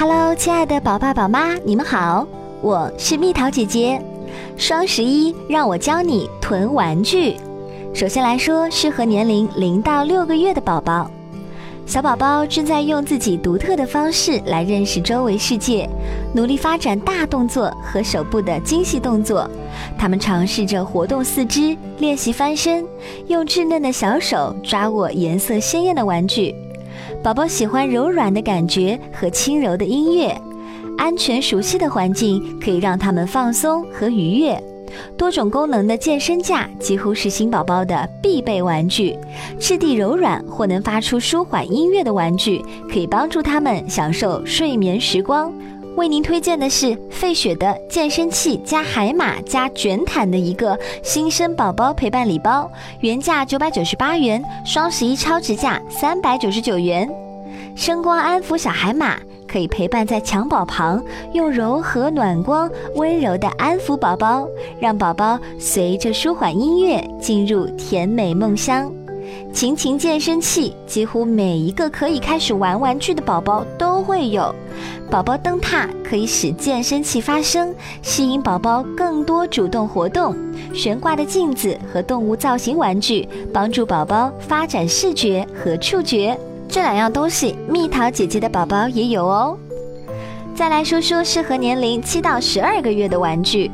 [0.00, 2.24] Hello，亲爱的宝爸宝妈，你们好，
[2.62, 4.00] 我是蜜桃姐姐。
[4.56, 7.36] 双十一，让我教你囤玩具。
[7.92, 11.10] 首先来说，适合年龄零到六个月的宝宝。
[11.84, 15.90] 小宝宝正在用自己独特的方式来认识周围世界，
[16.32, 19.50] 努力发展大动作和手部的精细动作。
[19.98, 22.86] 他们尝试着活动四肢，练习翻身，
[23.26, 26.54] 用稚嫩的小手抓握颜色鲜艳的玩具。
[27.22, 30.34] 宝宝喜欢柔软的感觉和轻柔的音乐，
[30.96, 34.62] 安全熟悉的环境可以让他们放松和愉悦。
[35.18, 39.14] 多种功能的健身架几乎是新宝宝的必备玩具，
[39.58, 45.52] 质地柔软或能发出舒缓音乐的玩具，可以帮助他们享受睡眠时光。
[45.98, 52.70] 为您推荐的是费雪的健身器加海马加卷毯的一个新生宝宝陪伴礼包，
[53.00, 57.10] 原价九百九十八元，双十一超值价三百九十九元。
[57.74, 59.18] 声光安抚小海马。
[59.50, 64.46] 可以陪伴在襁褓旁，用柔和暖光温柔的安抚宝宝，
[64.78, 68.92] 让宝宝随着舒缓音乐进入甜美梦乡。
[69.52, 74.54] 琴琴健身器，几乎每一个可以开始玩玩具的宝宝都会有。
[75.10, 80.36] 宝宝灯塔可以使健身器发声，吸引宝宝更多主动活动。
[80.74, 86.38] 悬挂的镜子和动物造型玩具，帮助宝宝发展视觉和触觉。
[86.68, 89.56] 这两样东西，蜜桃姐姐的宝宝也有哦。
[90.54, 93.70] 再来说说适合年龄七到十二个月的玩具，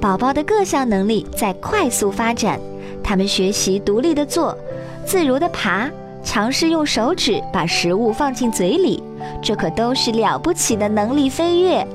[0.00, 2.60] 宝宝的各项能力在快速发展，
[3.02, 4.56] 他们学习独立的坐，
[5.04, 5.90] 自如的爬，
[6.22, 9.02] 尝试用手指把食物放进嘴里，
[9.42, 11.86] 这可都是了不起的能力飞跃。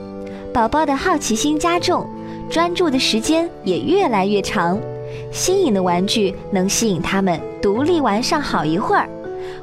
[0.53, 2.07] 宝宝的好奇心加重，
[2.49, 4.79] 专注的时间也越来越长，
[5.31, 9.07] 新颖的玩具能吸引他们独立玩上好一会儿。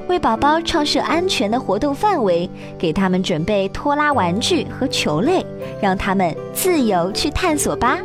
[0.08, 5.44] 为宝宝创设安全的活动范围，给他们准备拖拉玩具和球类，
[5.80, 7.98] 让他们自由去探索吧。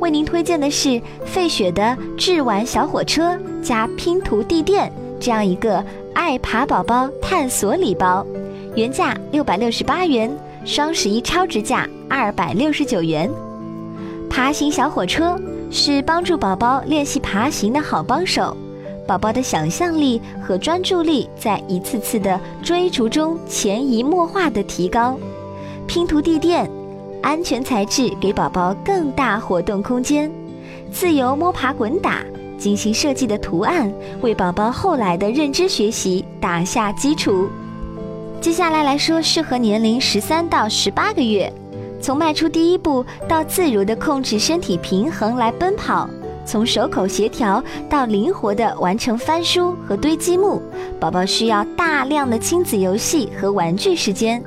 [0.00, 4.90] 为您推荐的是费雪的智玩小火车加拼图地垫
[5.20, 5.84] 这样一个
[6.14, 8.26] 爱爬宝宝探索礼包，
[8.74, 10.30] 原价六百六十八元，
[10.64, 13.30] 双十一超值价二百六十九元。
[14.28, 15.38] 爬行小火车
[15.70, 18.56] 是帮助宝宝练习爬行的好帮手。
[19.06, 25.18] 宝宝的想象力和专注力在一次次的追逐中潜移默化的提高。
[25.86, 26.70] 拼图地垫，
[27.22, 30.30] 安全材质给宝宝更大活动空间。
[30.90, 32.18] 自由摸爬滚打，
[32.58, 33.90] 精心设计的图案
[34.20, 37.48] 为宝宝后来的认知学习打下基础。
[38.40, 41.50] 接下来来说，适合年龄十三到十八个月，
[42.00, 46.10] 从迈出第一步到自如的控制身体平衡来奔跑。
[46.44, 50.60] 从手口协调到灵活的完成翻书和堆积木，
[50.98, 54.42] 宝宝需要大量的亲子游戏和玩具时间。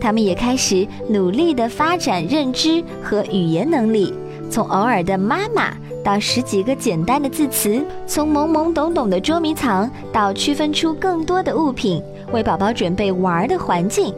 [0.00, 4.12] 他们也开始努力地发展认知和语言能力，
[4.50, 5.74] 从偶尔的妈妈
[6.04, 12.02] 到十几个简单的字词，从懵懵懂懂的捉迷藏到区分出更多的物品，
[12.32, 14.12] 为宝宝准备玩的环境。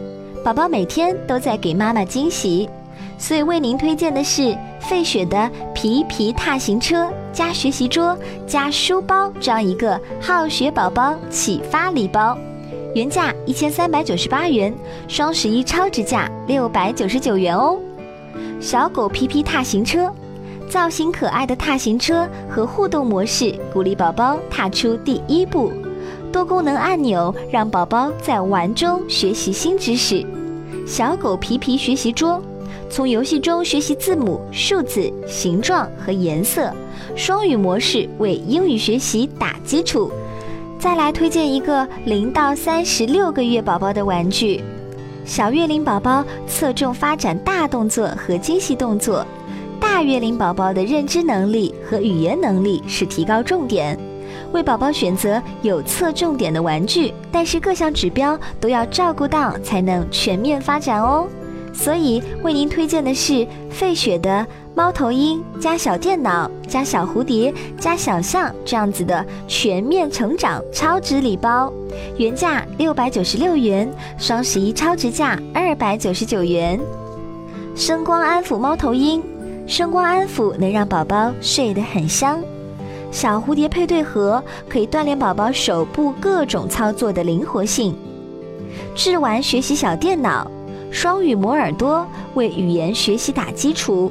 [0.45, 2.69] 宝宝每天都在给妈妈惊喜。
[3.19, 8.17] 所以为您推荐的是费雪的皮皮踏行车加学习桌
[8.47, 12.37] 加书包这样一个好学宝宝启发礼包，
[12.95, 14.75] 原价一千三百九十八元，
[15.07, 17.79] 双十一超值价六百九十九元哦。
[18.61, 20.13] 小狗皮皮踏行车，
[20.69, 25.73] 造型可爱的踏行车和互动模式鼓励宝宝踏出第一步，
[26.33, 30.27] 多功能按钮让宝宝在玩中学习新知识。
[30.85, 32.43] 小狗皮皮学习桌。
[32.93, 36.75] 从游戏中学习字母、数字、形状和颜色，
[37.15, 40.11] 双语模式为英语学习打基础。
[40.81, 44.65] 再来推荐一个零到三十六个月宝宝的玩具，
[45.27, 49.27] 小月龄宝宝侧重发展大动作和精细动作，
[49.79, 53.99] 大月龄宝宝的认知能力和语言能力是提高重点。
[54.53, 61.29] 为宝宝选择有侧重点的玩具，但是各项指标都要照顾到，才能全面发展哦。
[61.75, 71.73] 所以为您推荐的是费雪的猫头鹰加小电脑加小蝴蝶加小象这样子的全面成长超值礼包，
[72.17, 76.81] 原价六百九十六元，双十一超值价二百九十九元。
[77.75, 79.23] 声光安抚猫头鹰，
[79.67, 82.41] 声光安抚能让宝宝睡得很香。
[83.11, 87.95] 小蝴蝶配对盒可以锻炼宝宝手部各种操作的灵活性。
[88.95, 90.51] 智玩学习小电脑。
[90.93, 94.11] 双语磨耳朵为语言学习打基础，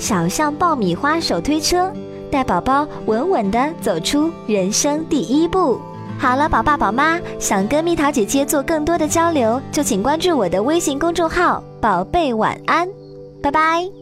[0.00, 1.92] 小象爆米花手推车
[2.30, 5.78] 带宝宝稳稳地走出人生第一步。
[6.18, 12.88] 好了，宝爸宝妈，想跟蜜桃姐姐做更多的交流，就请关注我的微信公众号“宝贝晚安”，
[13.42, 13.99] 拜拜。